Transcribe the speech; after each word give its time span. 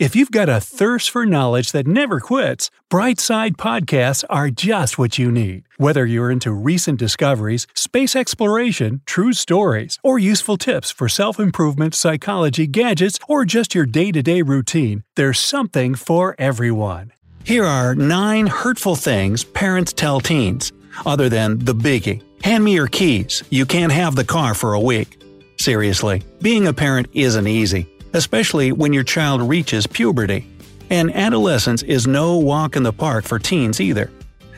If 0.00 0.16
you've 0.16 0.30
got 0.30 0.48
a 0.48 0.60
thirst 0.60 1.10
for 1.10 1.26
knowledge 1.26 1.72
that 1.72 1.86
never 1.86 2.20
quits, 2.20 2.70
Brightside 2.88 3.56
Podcasts 3.56 4.24
are 4.30 4.48
just 4.48 4.96
what 4.96 5.18
you 5.18 5.30
need. 5.30 5.64
Whether 5.76 6.06
you're 6.06 6.30
into 6.30 6.52
recent 6.52 6.98
discoveries, 6.98 7.66
space 7.74 8.16
exploration, 8.16 9.02
true 9.04 9.34
stories, 9.34 9.98
or 10.02 10.18
useful 10.18 10.56
tips 10.56 10.90
for 10.90 11.06
self 11.06 11.38
improvement, 11.38 11.94
psychology, 11.94 12.66
gadgets, 12.66 13.18
or 13.28 13.44
just 13.44 13.74
your 13.74 13.84
day 13.84 14.10
to 14.10 14.22
day 14.22 14.40
routine, 14.40 15.04
there's 15.16 15.38
something 15.38 15.94
for 15.94 16.34
everyone. 16.38 17.12
Here 17.44 17.66
are 17.66 17.94
nine 17.94 18.46
hurtful 18.46 18.96
things 18.96 19.44
parents 19.44 19.92
tell 19.92 20.18
teens, 20.18 20.72
other 21.04 21.28
than 21.28 21.58
the 21.58 21.74
biggie 21.74 22.22
hand 22.42 22.64
me 22.64 22.72
your 22.72 22.86
keys, 22.86 23.42
you 23.50 23.66
can't 23.66 23.92
have 23.92 24.16
the 24.16 24.24
car 24.24 24.54
for 24.54 24.72
a 24.72 24.80
week. 24.80 25.22
Seriously, 25.58 26.22
being 26.40 26.68
a 26.68 26.72
parent 26.72 27.08
isn't 27.12 27.46
easy 27.46 27.86
especially 28.12 28.72
when 28.72 28.92
your 28.92 29.04
child 29.04 29.42
reaches 29.42 29.86
puberty. 29.86 30.46
And 30.90 31.14
adolescence 31.14 31.82
is 31.82 32.06
no 32.06 32.36
walk 32.36 32.76
in 32.76 32.82
the 32.82 32.92
park 32.92 33.24
for 33.24 33.38
teens 33.38 33.80
either. 33.80 34.10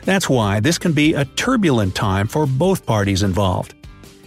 That's 0.03 0.29
why 0.29 0.59
this 0.59 0.77
can 0.77 0.91
be 0.91 1.13
a 1.13 1.25
turbulent 1.25 1.95
time 1.95 2.27
for 2.27 2.45
both 2.45 2.85
parties 2.85 3.23
involved. 3.23 3.75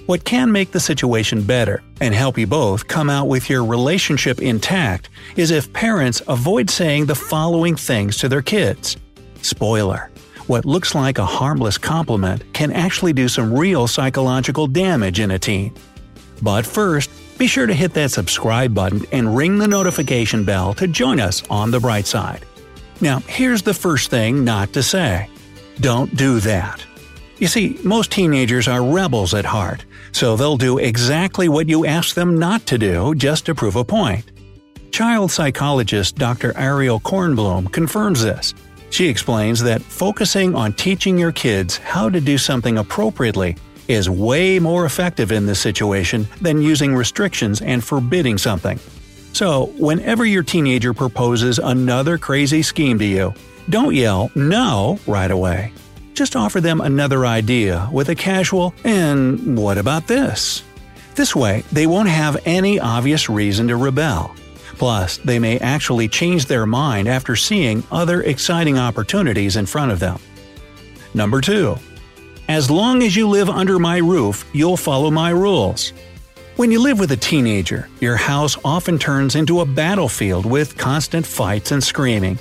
What 0.07 0.25
can 0.25 0.53
make 0.53 0.71
the 0.71 0.79
situation 0.79 1.43
better 1.43 1.83
and 2.01 2.15
help 2.15 2.39
you 2.39 2.47
both 2.47 2.87
come 2.87 3.11
out 3.11 3.27
with 3.27 3.51
your 3.51 3.65
relationship 3.65 4.41
intact 4.41 5.09
is 5.35 5.51
if 5.51 5.73
parents 5.73 6.23
avoid 6.29 6.71
saying 6.71 7.07
the 7.07 7.17
following 7.17 7.75
things 7.75 8.17
to 8.19 8.29
their 8.29 8.43
kids. 8.43 8.97
Spoiler 9.43 10.11
What 10.47 10.65
looks 10.65 10.95
like 10.95 11.19
a 11.19 11.27
harmless 11.27 11.77
compliment 11.77 12.45
can 12.53 12.71
actually 12.71 13.15
do 13.15 13.27
some 13.27 13.53
real 13.53 13.89
psychological 13.89 14.69
damage 14.69 15.19
in 15.19 15.33
a 15.33 15.41
teen. 15.41 15.75
But 16.41 16.65
first, 16.65 17.11
be 17.39 17.47
sure 17.47 17.67
to 17.67 17.75
hit 17.75 17.93
that 17.95 18.11
subscribe 18.11 18.75
button 18.75 19.05
and 19.13 19.37
ring 19.37 19.59
the 19.59 19.69
notification 19.69 20.45
bell 20.45 20.73
to 20.75 20.87
join 20.87 21.21
us 21.21 21.43
on 21.51 21.71
the 21.71 21.81
bright 21.81 22.07
side. 22.07 22.45
Now, 23.01 23.19
here's 23.21 23.63
the 23.63 23.75
first 23.75 24.11
thing 24.11 24.45
not 24.45 24.73
to 24.73 24.83
say 24.83 25.29
don't 25.81 26.15
do 26.17 26.41
that. 26.41 26.85
You 27.39 27.49
see, 27.49 27.79
most 27.85 28.11
teenagers 28.11 28.67
are 28.67 28.83
rebels 28.83 29.35
at 29.35 29.45
heart, 29.45 29.85
so 30.13 30.37
they'll 30.37 30.57
do 30.57 30.79
exactly 30.79 31.51
what 31.51 31.69
you 31.69 31.85
ask 31.85 32.15
them 32.15 32.39
not 32.39 32.65
to 32.67 32.79
do 32.79 33.15
just 33.15 33.45
to 33.47 33.55
prove 33.55 33.77
a 33.77 33.85
point. 33.85 34.33
Child 34.91 35.31
psychologist 35.31 36.17
Dr. 36.17 36.57
Ariel 36.57 37.01
Kornblum 37.01 37.71
confirms 37.71 38.23
this. 38.23 38.55
She 38.89 39.09
explains 39.09 39.61
that 39.65 39.83
focusing 39.83 40.55
on 40.55 40.73
teaching 40.73 41.19
your 41.19 41.33
kids 41.33 41.77
how 41.77 42.09
to 42.09 42.21
do 42.21 42.39
something 42.39 42.79
appropriately 42.79 43.57
is 43.89 44.11
way 44.11 44.59
more 44.59 44.85
effective 44.85 45.33
in 45.33 45.47
this 45.47 45.61
situation 45.61 46.27
than 46.41 46.63
using 46.63 46.95
restrictions 46.95 47.61
and 47.61 47.83
forbidding 47.83 48.39
something. 48.39 48.79
So, 49.33 49.67
whenever 49.79 50.25
your 50.25 50.43
teenager 50.43 50.95
proposes 50.95 51.59
another 51.59 52.17
crazy 52.17 52.63
scheme 52.63 52.99
to 52.99 53.05
you, 53.05 53.35
don't 53.69 53.95
yell 53.95 54.31
no 54.35 54.99
right 55.07 55.31
away. 55.31 55.73
Just 56.15 56.37
offer 56.37 56.61
them 56.61 56.81
another 56.81 57.27
idea 57.27 57.89
with 57.93 58.09
a 58.09 58.15
casual, 58.15 58.73
and 58.85 59.59
what 59.59 59.77
about 59.77 60.07
this? 60.07 60.63
This 61.15 61.37
way, 61.37 61.65
they 61.73 61.87
won't 61.87 62.09
have 62.09 62.39
any 62.47 62.81
obvious 62.81 63.29
reason 63.29 63.69
to 63.69 63.77
rebel. 63.77 64.35
Plus, 64.79 65.19
they 65.19 65.39
may 65.39 65.59
actually 65.59 66.09
change 66.09 66.47
their 66.47 66.67
mind 66.67 67.09
after 67.09 67.37
seeing 67.37 67.83
other 67.91 68.23
exciting 68.23 68.79
opportunities 68.79 69.57
in 69.57 69.67
front 69.67 69.93
of 69.93 70.01
them. 70.01 70.19
Number 71.15 71.41
2. 71.41 71.77
As 72.49 72.71
long 72.71 73.03
as 73.03 73.17
you 73.17 73.29
live 73.29 73.51
under 73.51 73.77
my 73.81 73.97
roof, 73.97 74.49
you'll 74.53 74.77
follow 74.77 75.11
my 75.11 75.31
rules. 75.31 75.93
When 76.55 76.71
you 76.71 76.81
live 76.81 77.01
with 77.01 77.11
a 77.11 77.17
teenager, 77.17 77.89
your 78.01 78.15
house 78.15 78.57
often 78.65 79.01
turns 79.01 79.35
into 79.35 79.61
a 79.61 79.67
battlefield 79.67 80.47
with 80.47 80.79
constant 80.79 81.27
fights 81.27 81.73
and 81.73 81.83
screaming. 81.83 82.39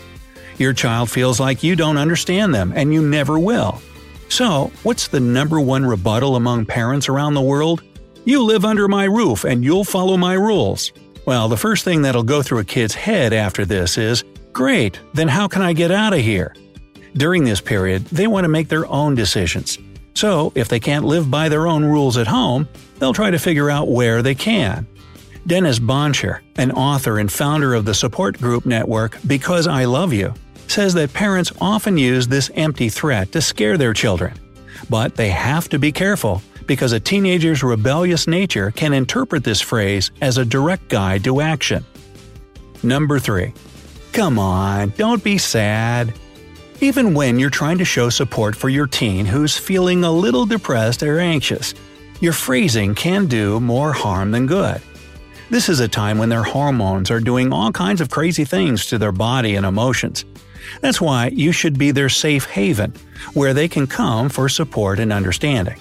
Your 0.59 0.73
child 0.73 1.09
feels 1.09 1.39
like 1.39 1.63
you 1.63 1.75
don't 1.75 1.97
understand 1.97 2.53
them 2.53 2.71
and 2.75 2.93
you 2.93 3.01
never 3.01 3.39
will. 3.39 3.81
So, 4.29 4.71
what's 4.83 5.07
the 5.07 5.19
number 5.19 5.59
one 5.59 5.83
rebuttal 5.83 6.35
among 6.35 6.67
parents 6.67 7.09
around 7.09 7.33
the 7.33 7.41
world? 7.41 7.81
You 8.25 8.43
live 8.43 8.63
under 8.63 8.87
my 8.87 9.05
roof 9.05 9.43
and 9.43 9.63
you'll 9.63 9.83
follow 9.83 10.17
my 10.17 10.33
rules. 10.33 10.93
Well, 11.25 11.49
the 11.49 11.57
first 11.57 11.83
thing 11.83 12.03
that'll 12.03 12.23
go 12.23 12.43
through 12.43 12.59
a 12.59 12.63
kid's 12.63 12.93
head 12.93 13.33
after 13.33 13.65
this 13.65 13.97
is, 13.97 14.23
Great, 14.53 14.99
then 15.15 15.27
how 15.27 15.47
can 15.47 15.63
I 15.63 15.73
get 15.73 15.91
out 15.91 16.13
of 16.13 16.19
here? 16.19 16.55
During 17.15 17.43
this 17.43 17.59
period, 17.59 18.05
they 18.05 18.27
want 18.27 18.43
to 18.43 18.49
make 18.49 18.69
their 18.69 18.85
own 18.85 19.15
decisions. 19.15 19.79
So, 20.15 20.53
if 20.55 20.69
they 20.69 20.79
can't 20.79 21.05
live 21.05 21.29
by 21.29 21.49
their 21.49 21.67
own 21.67 21.83
rules 21.83 22.17
at 22.17 22.27
home, 22.27 22.67
they'll 22.99 23.13
try 23.13 23.31
to 23.31 23.39
figure 23.39 23.69
out 23.69 23.89
where 23.89 24.21
they 24.21 24.33
can. 24.35 24.87
Dennis 25.45 25.77
Boncher, 25.77 26.39
an 26.55 26.71
author 26.71 27.19
and 27.19 27.31
founder 27.31 27.73
of 27.75 27.85
the 27.85 27.93
support 27.93 28.39
group 28.39 28.65
network 28.65 29.17
Because 29.27 29.67
I 29.67 29.85
Love 29.85 30.13
You, 30.13 30.33
says 30.67 30.93
that 30.95 31.13
parents 31.13 31.51
often 31.61 31.97
use 31.97 32.27
this 32.27 32.49
empty 32.55 32.89
threat 32.89 33.31
to 33.33 33.41
scare 33.41 33.77
their 33.77 33.93
children. 33.93 34.33
But 34.89 35.15
they 35.15 35.29
have 35.29 35.69
to 35.69 35.79
be 35.79 35.91
careful 35.91 36.41
because 36.65 36.93
a 36.93 36.99
teenager's 36.99 37.61
rebellious 37.61 38.27
nature 38.27 38.71
can 38.71 38.93
interpret 38.93 39.43
this 39.43 39.61
phrase 39.61 40.11
as 40.21 40.37
a 40.37 40.45
direct 40.45 40.87
guide 40.87 41.23
to 41.25 41.41
action. 41.41 41.85
Number 42.81 43.19
3. 43.19 43.53
Come 44.13 44.39
on, 44.39 44.93
don't 44.97 45.23
be 45.23 45.37
sad. 45.37 46.13
Even 46.81 47.13
when 47.13 47.39
you're 47.39 47.49
trying 47.49 47.77
to 47.77 47.85
show 47.85 48.09
support 48.09 48.53
for 48.53 48.67
your 48.67 48.85
teen 48.85 49.25
who's 49.25 49.57
feeling 49.57 50.03
a 50.03 50.11
little 50.11 50.45
depressed 50.45 51.03
or 51.03 51.19
anxious, 51.19 51.73
your 52.19 52.33
phrasing 52.33 52.93
can 52.93 53.27
do 53.27 53.61
more 53.61 53.93
harm 53.93 54.31
than 54.31 54.45
good. 54.45 54.81
This 55.49 55.69
is 55.69 55.79
a 55.79 55.87
time 55.87 56.17
when 56.17 56.27
their 56.27 56.43
hormones 56.43 57.09
are 57.09 57.21
doing 57.21 57.53
all 57.53 57.71
kinds 57.71 58.01
of 58.01 58.09
crazy 58.09 58.43
things 58.43 58.87
to 58.87 58.97
their 58.97 59.13
body 59.13 59.55
and 59.55 59.65
emotions. 59.65 60.25
That's 60.81 60.99
why 60.99 61.27
you 61.27 61.53
should 61.53 61.77
be 61.77 61.91
their 61.91 62.09
safe 62.09 62.45
haven, 62.45 62.93
where 63.33 63.53
they 63.53 63.69
can 63.69 63.87
come 63.87 64.27
for 64.27 64.49
support 64.49 64.99
and 64.99 65.13
understanding. 65.13 65.77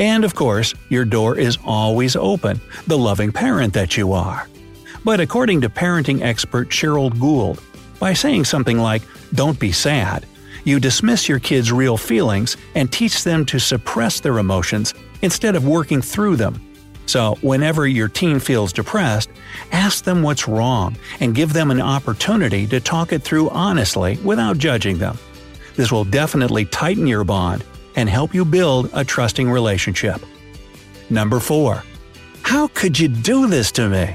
And 0.00 0.24
of 0.24 0.34
course, 0.34 0.74
your 0.88 1.04
door 1.04 1.38
is 1.38 1.58
always 1.64 2.16
open, 2.16 2.60
the 2.88 2.98
loving 2.98 3.30
parent 3.30 3.72
that 3.74 3.96
you 3.96 4.12
are. 4.12 4.48
But 5.04 5.20
according 5.20 5.60
to 5.60 5.68
parenting 5.68 6.22
expert 6.22 6.70
Cheryl 6.70 7.16
Gould, 7.20 7.62
by 7.98 8.12
saying 8.12 8.44
something 8.44 8.78
like, 8.78 9.02
don't 9.34 9.58
be 9.58 9.72
sad, 9.72 10.26
you 10.64 10.80
dismiss 10.80 11.28
your 11.28 11.38
kids' 11.38 11.72
real 11.72 11.96
feelings 11.96 12.56
and 12.74 12.90
teach 12.90 13.24
them 13.24 13.44
to 13.46 13.58
suppress 13.58 14.20
their 14.20 14.38
emotions 14.38 14.94
instead 15.22 15.56
of 15.56 15.66
working 15.66 16.00
through 16.00 16.36
them. 16.36 16.60
So, 17.06 17.36
whenever 17.42 17.86
your 17.86 18.08
teen 18.08 18.40
feels 18.40 18.72
depressed, 18.72 19.28
ask 19.72 20.04
them 20.04 20.22
what's 20.22 20.48
wrong 20.48 20.96
and 21.20 21.34
give 21.34 21.52
them 21.52 21.70
an 21.70 21.80
opportunity 21.80 22.66
to 22.68 22.80
talk 22.80 23.12
it 23.12 23.22
through 23.22 23.50
honestly 23.50 24.18
without 24.24 24.56
judging 24.56 24.96
them. 24.98 25.18
This 25.76 25.92
will 25.92 26.04
definitely 26.04 26.64
tighten 26.64 27.06
your 27.06 27.24
bond 27.24 27.64
and 27.96 28.08
help 28.08 28.34
you 28.34 28.44
build 28.44 28.90
a 28.94 29.04
trusting 29.04 29.50
relationship. 29.50 30.22
Number 31.10 31.40
4. 31.40 31.82
How 32.42 32.68
could 32.68 32.98
you 32.98 33.08
do 33.08 33.46
this 33.46 33.70
to 33.72 33.88
me? 33.88 34.14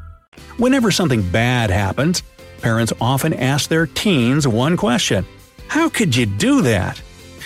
Whenever 0.61 0.91
something 0.91 1.23
bad 1.23 1.71
happens, 1.71 2.21
parents 2.61 2.93
often 3.01 3.33
ask 3.33 3.67
their 3.67 3.87
teens 3.87 4.47
one 4.47 4.77
question 4.77 5.25
How 5.67 5.89
could 5.89 6.15
you 6.15 6.27
do 6.27 6.61
that? 6.61 7.01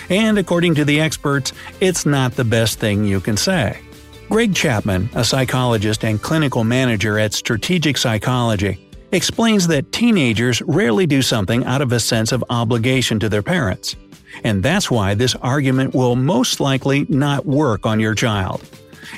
And 0.10 0.38
according 0.38 0.76
to 0.76 0.84
the 0.84 1.00
experts, 1.00 1.54
it's 1.80 2.06
not 2.06 2.34
the 2.34 2.44
best 2.44 2.78
thing 2.78 3.06
you 3.06 3.22
can 3.22 3.38
say. 3.38 3.80
Greg 4.28 4.54
Chapman, 4.54 5.10
a 5.16 5.24
psychologist 5.24 6.04
and 6.04 6.22
clinical 6.22 6.66
manager 6.66 7.18
at 7.18 7.34
Strategic 7.34 7.98
Psychology, 7.98 8.86
explains 9.14 9.66
that 9.68 9.94
teenagers 9.94 10.62
rarely 10.64 11.08
do 11.08 11.22
something 11.22 11.64
out 11.64 11.82
of 11.82 11.94
a 11.94 12.02
sense 12.02 12.34
of 12.34 12.44
obligation 12.50 13.18
to 13.22 13.30
their 13.30 13.42
parents. 13.42 13.96
And 14.44 14.62
that's 14.62 14.92
why 14.92 15.14
this 15.14 15.36
argument 15.36 15.96
will 15.96 16.18
most 16.18 16.60
likely 16.60 17.06
not 17.08 17.46
work 17.46 17.86
on 17.86 18.02
your 18.02 18.14
child. 18.14 18.62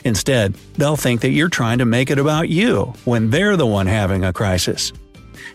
Instead, 0.03 0.53
they'll 0.75 0.95
think 0.95 1.21
that 1.21 1.31
you're 1.31 1.49
trying 1.49 1.77
to 1.77 1.85
make 1.85 2.09
it 2.09 2.19
about 2.19 2.49
you 2.49 2.93
when 3.05 3.29
they're 3.29 3.57
the 3.57 3.65
one 3.65 3.87
having 3.87 4.23
a 4.23 4.33
crisis. 4.33 4.93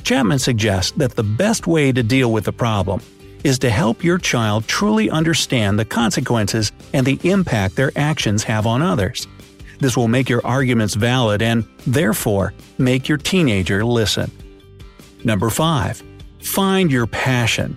Chapman 0.02 0.38
suggests 0.38 0.92
that 0.92 1.16
the 1.16 1.22
best 1.22 1.66
way 1.66 1.92
to 1.92 2.02
deal 2.02 2.32
with 2.32 2.44
the 2.44 2.52
problem 2.52 3.00
is 3.44 3.58
to 3.58 3.70
help 3.70 4.04
your 4.04 4.18
child 4.18 4.66
truly 4.66 5.10
understand 5.10 5.78
the 5.78 5.84
consequences 5.84 6.72
and 6.92 7.06
the 7.06 7.18
impact 7.28 7.76
their 7.76 7.92
actions 7.96 8.44
have 8.44 8.66
on 8.66 8.82
others. 8.82 9.26
This 9.80 9.96
will 9.96 10.08
make 10.08 10.28
your 10.28 10.46
arguments 10.46 10.94
valid 10.94 11.42
and, 11.42 11.66
therefore, 11.86 12.54
make 12.78 13.08
your 13.08 13.18
teenager 13.18 13.84
listen. 13.84 14.30
Number 15.24 15.50
5. 15.50 16.02
Find 16.40 16.90
your 16.90 17.06
passion. 17.06 17.76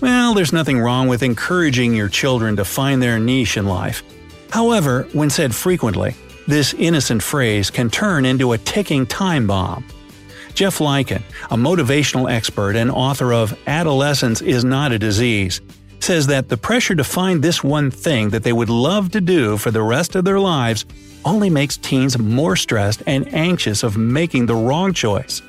Well, 0.00 0.34
there's 0.34 0.52
nothing 0.52 0.78
wrong 0.78 1.08
with 1.08 1.22
encouraging 1.22 1.94
your 1.94 2.08
children 2.08 2.56
to 2.56 2.64
find 2.64 3.00
their 3.00 3.18
niche 3.18 3.56
in 3.56 3.66
life. 3.66 4.02
However, 4.52 5.08
when 5.14 5.30
said 5.30 5.54
frequently, 5.54 6.14
this 6.46 6.74
innocent 6.74 7.22
phrase 7.22 7.70
can 7.70 7.88
turn 7.88 8.26
into 8.26 8.52
a 8.52 8.58
ticking 8.58 9.06
time 9.06 9.46
bomb. 9.46 9.82
Jeff 10.52 10.78
Lykin, 10.78 11.22
a 11.50 11.56
motivational 11.56 12.30
expert 12.30 12.76
and 12.76 12.90
author 12.90 13.32
of 13.32 13.58
Adolescence 13.66 14.42
is 14.42 14.62
Not 14.62 14.92
a 14.92 14.98
Disease, 14.98 15.62
says 16.00 16.26
that 16.26 16.50
the 16.50 16.58
pressure 16.58 16.94
to 16.94 17.02
find 17.02 17.42
this 17.42 17.64
one 17.64 17.90
thing 17.90 18.28
that 18.28 18.42
they 18.42 18.52
would 18.52 18.68
love 18.68 19.10
to 19.12 19.22
do 19.22 19.56
for 19.56 19.70
the 19.70 19.82
rest 19.82 20.16
of 20.16 20.26
their 20.26 20.38
lives 20.38 20.84
only 21.24 21.48
makes 21.48 21.78
teens 21.78 22.18
more 22.18 22.54
stressed 22.54 23.02
and 23.06 23.32
anxious 23.32 23.82
of 23.82 23.96
making 23.96 24.44
the 24.44 24.54
wrong 24.54 24.92
choice. 24.92 25.40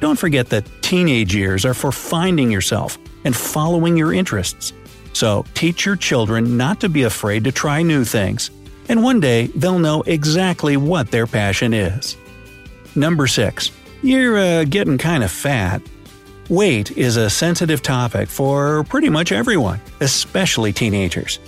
Don't 0.00 0.18
forget 0.18 0.48
that 0.48 0.64
teenage 0.80 1.34
years 1.34 1.66
are 1.66 1.74
for 1.74 1.92
finding 1.92 2.50
yourself 2.50 2.96
and 3.24 3.36
following 3.36 3.94
your 3.94 4.14
interests. 4.14 4.72
So 5.12 5.44
teach 5.54 5.84
your 5.84 5.96
children 5.96 6.56
not 6.56 6.80
to 6.80 6.88
be 6.88 7.02
afraid 7.02 7.44
to 7.44 7.52
try 7.52 7.82
new 7.82 8.04
things, 8.04 8.50
and 8.88 9.02
one 9.02 9.20
day 9.20 9.48
they'll 9.48 9.78
know 9.78 10.02
exactly 10.02 10.76
what 10.76 11.10
their 11.10 11.26
passion 11.26 11.74
is. 11.74 12.16
Number 12.94 13.26
6. 13.26 13.70
You're 14.02 14.38
uh, 14.38 14.64
getting 14.64 14.98
kind 14.98 15.24
of 15.24 15.30
fat. 15.30 15.82
Weight 16.48 16.96
is 16.96 17.16
a 17.16 17.28
sensitive 17.28 17.82
topic 17.82 18.28
for 18.28 18.84
pretty 18.84 19.08
much 19.08 19.32
everyone, 19.32 19.80
especially 20.00 20.72
teenagers. 20.72 21.40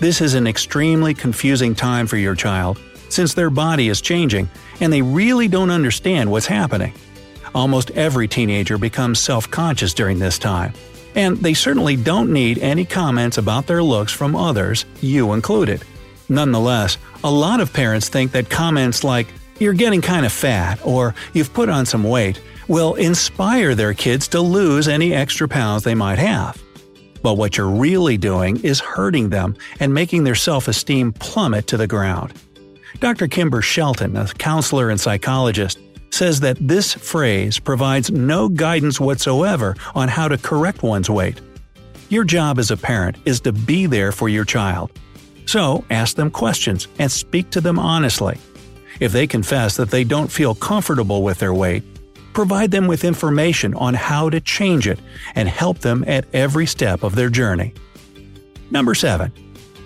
This 0.00 0.20
is 0.20 0.34
an 0.34 0.46
extremely 0.46 1.12
confusing 1.12 1.74
time 1.74 2.06
for 2.06 2.16
your 2.16 2.34
child, 2.34 2.80
since 3.08 3.34
their 3.34 3.50
body 3.50 3.88
is 3.88 4.00
changing 4.00 4.48
and 4.80 4.92
they 4.92 5.02
really 5.02 5.48
don't 5.48 5.70
understand 5.70 6.30
what's 6.30 6.46
happening. 6.46 6.92
Almost 7.54 7.90
every 7.92 8.28
teenager 8.28 8.78
becomes 8.78 9.18
self 9.18 9.50
conscious 9.50 9.94
during 9.94 10.18
this 10.18 10.38
time, 10.38 10.72
and 11.14 11.36
they 11.38 11.54
certainly 11.54 11.96
don't 11.96 12.32
need 12.32 12.58
any 12.58 12.84
comments 12.84 13.38
about 13.38 13.66
their 13.66 13.82
looks 13.82 14.12
from 14.12 14.36
others, 14.36 14.84
you 15.00 15.32
included. 15.32 15.82
Nonetheless, 16.28 16.98
a 17.24 17.30
lot 17.30 17.60
of 17.60 17.72
parents 17.72 18.08
think 18.08 18.32
that 18.32 18.50
comments 18.50 19.04
like, 19.04 19.26
you're 19.58 19.72
getting 19.72 20.00
kind 20.00 20.24
of 20.24 20.32
fat, 20.32 20.78
or 20.84 21.14
you've 21.32 21.52
put 21.52 21.68
on 21.68 21.84
some 21.84 22.04
weight, 22.04 22.40
will 22.68 22.94
inspire 22.94 23.74
their 23.74 23.94
kids 23.94 24.28
to 24.28 24.40
lose 24.40 24.86
any 24.86 25.12
extra 25.14 25.48
pounds 25.48 25.82
they 25.82 25.94
might 25.94 26.18
have. 26.18 26.62
But 27.22 27.34
what 27.34 27.56
you're 27.56 27.68
really 27.68 28.16
doing 28.16 28.62
is 28.62 28.78
hurting 28.78 29.30
them 29.30 29.56
and 29.80 29.92
making 29.92 30.24
their 30.24 30.34
self 30.36 30.68
esteem 30.68 31.12
plummet 31.12 31.66
to 31.68 31.76
the 31.76 31.86
ground. 31.86 32.32
Dr. 33.00 33.28
Kimber 33.28 33.62
Shelton, 33.62 34.16
a 34.16 34.26
counselor 34.26 34.90
and 34.90 35.00
psychologist, 35.00 35.78
says 36.18 36.40
that 36.40 36.58
this 36.60 36.94
phrase 36.94 37.60
provides 37.60 38.10
no 38.10 38.48
guidance 38.48 38.98
whatsoever 38.98 39.76
on 39.94 40.08
how 40.08 40.26
to 40.26 40.36
correct 40.36 40.82
one's 40.82 41.08
weight. 41.08 41.40
Your 42.08 42.24
job 42.24 42.58
as 42.58 42.72
a 42.72 42.76
parent 42.76 43.16
is 43.24 43.40
to 43.42 43.52
be 43.52 43.86
there 43.86 44.10
for 44.10 44.28
your 44.28 44.44
child. 44.44 44.90
So 45.46 45.84
ask 45.90 46.16
them 46.16 46.32
questions 46.32 46.88
and 46.98 47.10
speak 47.10 47.50
to 47.50 47.60
them 47.60 47.78
honestly. 47.78 48.36
If 48.98 49.12
they 49.12 49.28
confess 49.28 49.76
that 49.76 49.90
they 49.90 50.02
don't 50.02 50.30
feel 50.30 50.56
comfortable 50.56 51.22
with 51.22 51.38
their 51.38 51.54
weight, 51.54 51.84
provide 52.32 52.72
them 52.72 52.88
with 52.88 53.04
information 53.04 53.72
on 53.74 53.94
how 53.94 54.28
to 54.28 54.40
change 54.40 54.88
it 54.88 54.98
and 55.36 55.48
help 55.48 55.78
them 55.78 56.04
at 56.08 56.26
every 56.34 56.66
step 56.66 57.04
of 57.04 57.14
their 57.14 57.30
journey. 57.30 57.74
Number 58.72 58.96
7. 58.96 59.30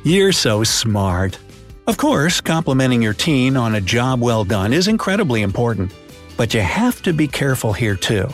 You're 0.02 0.32
so 0.32 0.64
smart. 0.64 1.38
Of 1.86 1.98
course, 1.98 2.40
complimenting 2.40 3.02
your 3.02 3.12
teen 3.12 3.54
on 3.54 3.74
a 3.74 3.82
job 3.82 4.22
well 4.22 4.44
done 4.44 4.72
is 4.72 4.88
incredibly 4.88 5.42
important, 5.42 5.92
but 6.36 6.54
you 6.54 6.60
have 6.60 7.02
to 7.02 7.12
be 7.12 7.28
careful 7.28 7.72
here 7.72 7.96
too. 7.96 8.28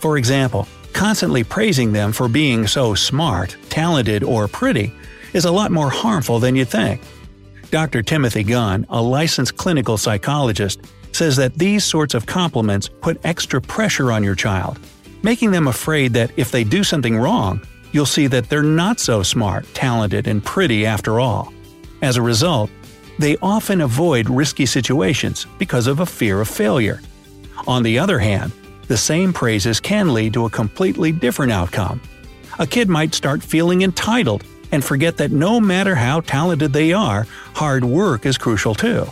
For 0.00 0.18
example, 0.18 0.68
constantly 0.92 1.44
praising 1.44 1.92
them 1.92 2.12
for 2.12 2.28
being 2.28 2.66
so 2.66 2.94
smart, 2.94 3.56
talented, 3.68 4.22
or 4.22 4.48
pretty 4.48 4.92
is 5.32 5.44
a 5.44 5.52
lot 5.52 5.70
more 5.70 5.90
harmful 5.90 6.38
than 6.38 6.56
you 6.56 6.64
think. 6.64 7.00
Dr. 7.70 8.02
Timothy 8.02 8.42
Gunn, 8.42 8.86
a 8.88 9.02
licensed 9.02 9.56
clinical 9.56 9.98
psychologist, 9.98 10.80
says 11.12 11.36
that 11.36 11.54
these 11.54 11.84
sorts 11.84 12.14
of 12.14 12.26
compliments 12.26 12.88
put 13.00 13.20
extra 13.24 13.60
pressure 13.60 14.12
on 14.12 14.22
your 14.22 14.34
child, 14.34 14.78
making 15.22 15.50
them 15.50 15.66
afraid 15.66 16.12
that 16.12 16.30
if 16.36 16.50
they 16.50 16.64
do 16.64 16.84
something 16.84 17.18
wrong, 17.18 17.60
you'll 17.92 18.06
see 18.06 18.26
that 18.26 18.48
they're 18.48 18.62
not 18.62 19.00
so 19.00 19.22
smart, 19.22 19.66
talented, 19.74 20.26
and 20.26 20.44
pretty 20.44 20.86
after 20.86 21.18
all. 21.20 21.52
As 22.02 22.16
a 22.16 22.22
result, 22.22 22.70
they 23.18 23.36
often 23.38 23.80
avoid 23.80 24.28
risky 24.28 24.66
situations 24.66 25.46
because 25.58 25.86
of 25.86 26.00
a 26.00 26.06
fear 26.06 26.40
of 26.40 26.48
failure. 26.48 27.00
On 27.66 27.82
the 27.82 27.98
other 27.98 28.18
hand, 28.18 28.52
the 28.88 28.96
same 28.96 29.32
praises 29.32 29.80
can 29.80 30.14
lead 30.14 30.32
to 30.34 30.46
a 30.46 30.50
completely 30.50 31.12
different 31.12 31.52
outcome. 31.52 32.00
A 32.58 32.66
kid 32.66 32.88
might 32.88 33.14
start 33.14 33.42
feeling 33.42 33.82
entitled 33.82 34.44
and 34.72 34.84
forget 34.84 35.16
that 35.16 35.32
no 35.32 35.60
matter 35.60 35.94
how 35.94 36.20
talented 36.20 36.72
they 36.72 36.92
are, 36.92 37.26
hard 37.54 37.84
work 37.84 38.26
is 38.26 38.38
crucial 38.38 38.74
too. 38.74 39.06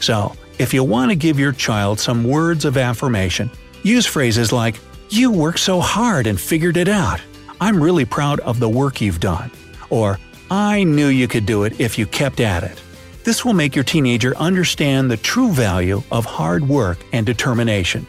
So, 0.00 0.36
if 0.58 0.72
you 0.72 0.84
want 0.84 1.10
to 1.10 1.16
give 1.16 1.38
your 1.38 1.52
child 1.52 2.00
some 2.00 2.24
words 2.24 2.64
of 2.64 2.76
affirmation, 2.76 3.50
use 3.82 4.06
phrases 4.06 4.52
like, 4.52 4.78
You 5.10 5.30
worked 5.30 5.60
so 5.60 5.80
hard 5.80 6.26
and 6.26 6.40
figured 6.40 6.76
it 6.76 6.88
out. 6.88 7.20
I'm 7.60 7.82
really 7.82 8.04
proud 8.04 8.40
of 8.40 8.60
the 8.60 8.68
work 8.68 9.00
you've 9.00 9.20
done. 9.20 9.50
Or, 9.90 10.18
I 10.50 10.84
knew 10.84 11.08
you 11.08 11.28
could 11.28 11.46
do 11.46 11.64
it 11.64 11.80
if 11.80 11.98
you 11.98 12.06
kept 12.06 12.40
at 12.40 12.62
it. 12.62 12.80
This 13.26 13.44
will 13.44 13.54
make 13.54 13.74
your 13.74 13.82
teenager 13.82 14.36
understand 14.36 15.10
the 15.10 15.16
true 15.16 15.50
value 15.50 16.00
of 16.12 16.24
hard 16.24 16.68
work 16.68 16.98
and 17.12 17.26
determination. 17.26 18.06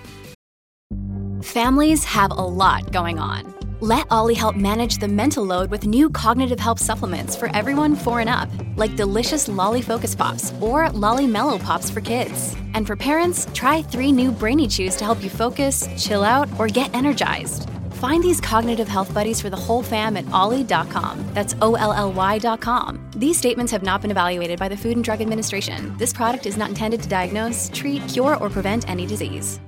Families 1.42 2.04
have 2.04 2.30
a 2.30 2.36
lot 2.36 2.92
going 2.92 3.18
on. 3.18 3.52
Let 3.80 4.06
Olly 4.12 4.36
help 4.36 4.56
manage 4.56 5.00
the 5.00 5.08
mental 5.08 5.44
load 5.44 5.72
with 5.72 5.88
new 5.88 6.12
cognitive 6.12 6.60
help 6.60 6.78
supplements 6.78 7.36
for 7.36 7.48
everyone 7.56 7.96
four 7.96 8.20
and 8.20 8.30
up, 8.30 8.48
like 8.76 8.96
delicious 8.96 9.48
Lolly 9.48 9.82
Focus 9.82 10.14
Pops 10.14 10.54
or 10.62 10.88
Lolly 10.92 11.26
Mellow 11.26 11.58
Pops 11.58 11.90
for 11.90 12.00
kids. 12.02 12.56
And 12.76 12.86
for 12.86 12.96
parents, 12.96 13.48
try 13.56 13.82
three 13.82 14.12
new 14.12 14.32
Brainy 14.32 14.68
Chews 14.68 14.96
to 14.98 15.04
help 15.04 15.24
you 15.24 15.32
focus, 15.32 15.90
chill 15.98 16.24
out, 16.24 16.48
or 16.60 16.68
get 16.68 16.94
energized. 16.94 17.72
Find 17.98 18.24
these 18.24 18.40
cognitive 18.40 18.88
health 18.88 19.12
buddies 19.12 19.42
for 19.42 19.50
the 19.50 19.58
whole 19.58 19.82
fam 19.82 20.18
at 20.18 20.32
olly.com. 20.32 21.26
That's 21.34 21.56
O 21.64 21.74
L 21.74 21.92
L 21.94 22.14
Y.com. 22.14 23.10
These 23.16 23.38
statements 23.40 23.72
have 23.72 23.82
not 23.82 24.04
been 24.04 24.12
evaluated 24.12 24.60
by 24.60 24.68
the 24.68 24.78
Food 24.78 24.98
and 24.98 25.04
Drug 25.04 25.20
Administration. 25.20 25.98
This 25.98 26.14
product 26.14 26.46
is 26.46 26.58
not 26.58 26.70
intended 26.70 27.02
to 27.02 27.10
diagnose, 27.10 27.72
treat, 27.74 28.08
cure, 28.08 28.38
or 28.38 28.52
prevent 28.52 28.88
any 28.88 29.08
disease. 29.08 29.60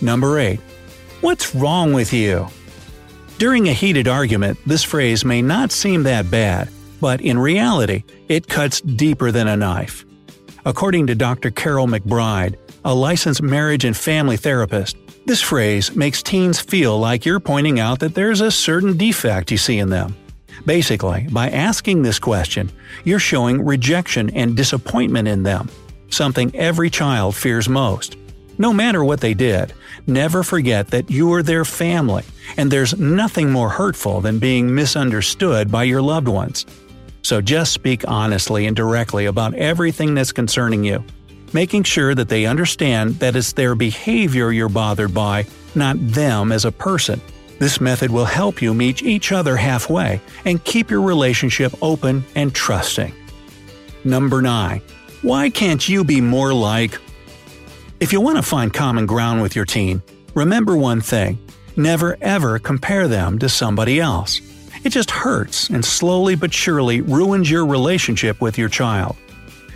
Number 0.00 0.38
8. 0.38 0.60
What's 1.20 1.52
wrong 1.52 1.94
with 1.94 2.12
you? 2.12 2.46
During 3.38 3.68
a 3.68 3.72
heated 3.72 4.06
argument, 4.06 4.56
this 4.64 4.84
phrase 4.84 5.24
may 5.24 5.42
not 5.42 5.72
seem 5.72 6.04
that 6.04 6.30
bad, 6.30 6.68
but 7.00 7.20
in 7.20 7.40
reality, 7.40 8.04
it 8.28 8.46
cuts 8.46 8.80
deeper 8.80 9.32
than 9.32 9.48
a 9.48 9.56
knife. 9.56 10.04
According 10.64 11.08
to 11.08 11.16
Dr. 11.16 11.50
Carol 11.50 11.88
McBride, 11.88 12.54
a 12.84 12.94
licensed 12.94 13.42
marriage 13.42 13.84
and 13.84 13.96
family 13.96 14.36
therapist, 14.36 14.96
this 15.26 15.40
phrase 15.40 15.96
makes 15.96 16.22
teens 16.22 16.60
feel 16.60 16.98
like 16.98 17.24
you're 17.24 17.40
pointing 17.40 17.80
out 17.80 18.00
that 18.00 18.14
there's 18.14 18.40
a 18.40 18.50
certain 18.50 18.96
defect 18.96 19.50
you 19.50 19.56
see 19.56 19.78
in 19.78 19.88
them. 19.88 20.14
Basically, 20.66 21.26
by 21.30 21.50
asking 21.50 22.02
this 22.02 22.18
question, 22.18 22.70
you're 23.04 23.18
showing 23.18 23.64
rejection 23.64 24.30
and 24.30 24.56
disappointment 24.56 25.28
in 25.28 25.42
them, 25.42 25.70
something 26.10 26.54
every 26.54 26.90
child 26.90 27.34
fears 27.34 27.68
most. 27.68 28.16
No 28.58 28.72
matter 28.72 29.02
what 29.02 29.20
they 29.20 29.34
did, 29.34 29.72
never 30.06 30.42
forget 30.42 30.88
that 30.88 31.10
you 31.10 31.32
are 31.32 31.42
their 31.42 31.64
family, 31.64 32.22
and 32.56 32.70
there's 32.70 32.98
nothing 32.98 33.50
more 33.50 33.68
hurtful 33.68 34.20
than 34.20 34.38
being 34.38 34.74
misunderstood 34.74 35.70
by 35.72 35.84
your 35.84 36.02
loved 36.02 36.28
ones. 36.28 36.66
So 37.22 37.40
just 37.40 37.72
speak 37.72 38.06
honestly 38.06 38.66
and 38.66 38.76
directly 38.76 39.24
about 39.24 39.54
everything 39.54 40.14
that's 40.14 40.32
concerning 40.32 40.84
you, 40.84 41.02
making 41.54 41.84
sure 41.84 42.14
that 42.14 42.28
they 42.28 42.44
understand 42.44 43.14
that 43.20 43.36
it's 43.36 43.54
their 43.54 43.74
behavior 43.74 44.52
you're 44.52 44.68
bothered 44.68 45.14
by, 45.14 45.46
not 45.74 45.96
them 45.98 46.52
as 46.52 46.66
a 46.66 46.72
person. 46.72 47.20
This 47.58 47.80
method 47.80 48.10
will 48.10 48.26
help 48.26 48.60
you 48.60 48.74
meet 48.74 49.02
each 49.02 49.32
other 49.32 49.56
halfway 49.56 50.20
and 50.44 50.62
keep 50.64 50.90
your 50.90 51.00
relationship 51.00 51.72
open 51.80 52.24
and 52.34 52.54
trusting. 52.54 53.14
Number 54.04 54.42
9. 54.42 54.82
Why 55.22 55.48
can't 55.48 55.88
you 55.88 56.04
be 56.04 56.20
more 56.20 56.52
like 56.52 56.98
if 58.00 58.12
you 58.12 58.20
want 58.20 58.36
to 58.36 58.42
find 58.42 58.74
common 58.74 59.06
ground 59.06 59.40
with 59.40 59.56
your 59.56 59.64
teen, 59.64 60.02
Remember 60.34 60.76
one 60.76 61.00
thing 61.00 61.38
never 61.76 62.16
ever 62.20 62.58
compare 62.58 63.06
them 63.06 63.38
to 63.38 63.48
somebody 63.48 64.00
else. 64.00 64.40
It 64.82 64.90
just 64.90 65.10
hurts 65.10 65.70
and 65.70 65.84
slowly 65.84 66.34
but 66.34 66.52
surely 66.52 67.00
ruins 67.00 67.50
your 67.50 67.64
relationship 67.64 68.40
with 68.40 68.58
your 68.58 68.68
child. 68.68 69.16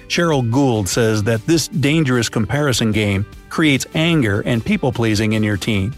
Cheryl 0.09 0.51
Gould 0.51 0.89
says 0.89 1.23
that 1.25 1.47
this 1.47 1.69
dangerous 1.69 2.29
comparison 2.29 2.93
game 2.93 3.27
creates 3.51 3.87
anger 3.95 4.43
and 4.47 4.65
people 4.65 4.91
pleasing 4.91 5.35
in 5.35 5.43
your 5.43 5.57
teen. 5.57 5.95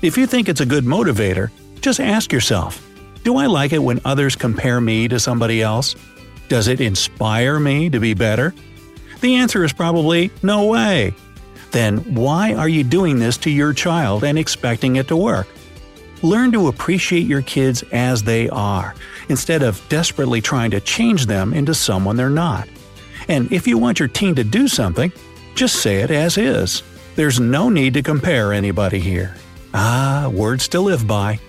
If 0.00 0.16
you 0.16 0.26
think 0.26 0.48
it's 0.48 0.60
a 0.60 0.66
good 0.66 0.84
motivator, 0.84 1.50
just 1.80 2.00
ask 2.00 2.32
yourself 2.32 2.84
Do 3.24 3.36
I 3.36 3.46
like 3.46 3.72
it 3.72 3.78
when 3.78 4.00
others 4.04 4.36
compare 4.36 4.80
me 4.80 5.06
to 5.08 5.20
somebody 5.20 5.62
else? 5.62 5.94
Does 6.48 6.68
it 6.68 6.80
inspire 6.80 7.60
me 7.60 7.90
to 7.90 8.00
be 8.00 8.14
better? 8.14 8.54
The 9.20 9.36
answer 9.36 9.64
is 9.64 9.72
probably 9.72 10.30
no 10.42 10.66
way. 10.66 11.14
Then 11.70 11.98
why 12.14 12.54
are 12.54 12.68
you 12.68 12.84
doing 12.84 13.18
this 13.18 13.36
to 13.38 13.50
your 13.50 13.72
child 13.72 14.24
and 14.24 14.38
expecting 14.38 14.96
it 14.96 15.08
to 15.08 15.16
work? 15.16 15.46
Learn 16.22 16.52
to 16.52 16.68
appreciate 16.68 17.26
your 17.26 17.42
kids 17.42 17.82
as 17.92 18.22
they 18.22 18.48
are, 18.48 18.94
instead 19.28 19.62
of 19.62 19.82
desperately 19.88 20.40
trying 20.40 20.70
to 20.70 20.80
change 20.80 21.26
them 21.26 21.52
into 21.52 21.74
someone 21.74 22.16
they're 22.16 22.30
not. 22.30 22.68
And 23.28 23.50
if 23.52 23.66
you 23.66 23.78
want 23.78 23.98
your 23.98 24.08
teen 24.08 24.34
to 24.36 24.44
do 24.44 24.68
something, 24.68 25.12
just 25.54 25.76
say 25.76 25.96
it 25.96 26.10
as 26.10 26.38
is. 26.38 26.82
There's 27.16 27.40
no 27.40 27.68
need 27.68 27.94
to 27.94 28.02
compare 28.02 28.52
anybody 28.52 28.98
here. 28.98 29.34
Ah, 29.74 30.30
words 30.32 30.68
to 30.68 30.80
live 30.80 31.06
by. 31.06 31.40